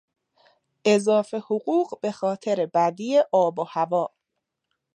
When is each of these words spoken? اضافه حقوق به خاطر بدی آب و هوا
اضافه 0.85 1.39
حقوق 1.39 1.99
به 2.01 2.11
خاطر 2.11 2.65
بدی 2.73 3.19
آب 3.31 3.59
و 3.59 3.63
هوا 3.63 4.09